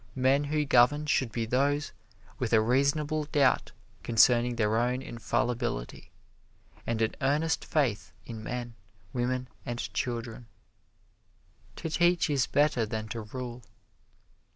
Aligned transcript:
Men 0.15 0.45
who 0.45 0.65
govern 0.65 1.05
should 1.05 1.31
be 1.31 1.45
those 1.45 1.91
with 2.39 2.53
a 2.53 2.59
reasonable 2.59 3.25
doubt 3.25 3.71
concerning 4.01 4.55
their 4.55 4.75
own 4.79 4.99
infallibility, 5.03 6.09
and 6.87 7.03
an 7.03 7.15
earnest 7.21 7.63
faith 7.63 8.11
in 8.25 8.41
men, 8.43 8.73
women 9.13 9.47
and 9.63 9.77
children. 9.93 10.47
To 11.75 11.89
teach 11.91 12.31
is 12.31 12.47
better 12.47 12.83
than 12.83 13.09
to 13.09 13.21
rule. 13.21 13.61